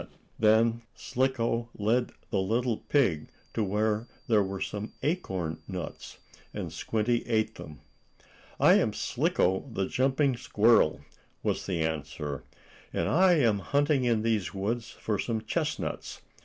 [Illustration: 0.01 0.39
Then 0.39 0.81
Slicko 0.95 1.69
led 1.75 2.11
the 2.31 2.39
little 2.39 2.77
pig 2.77 3.29
to 3.53 3.63
where 3.63 4.07
there 4.27 4.41
were 4.41 4.59
some 4.59 4.93
acorn 5.03 5.61
nuts, 5.67 6.17
and 6.55 6.73
Squinty 6.73 7.21
ate 7.27 7.53
them.] 7.53 7.81
"I 8.59 8.79
am 8.79 8.93
Slicko, 8.93 9.69
the 9.71 9.85
jumping 9.85 10.37
squirrel," 10.37 11.01
was 11.43 11.67
the 11.67 11.83
answer, 11.83 12.43
"and 12.91 13.07
I 13.07 13.33
am 13.33 13.59
hunting 13.59 14.03
in 14.03 14.23
these 14.23 14.55
woods 14.55 14.89
for 14.89 15.19
some 15.19 15.41
chestnuts. 15.45 16.23